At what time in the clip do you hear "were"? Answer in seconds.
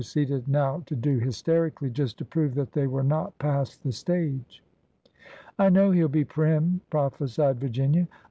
2.87-3.03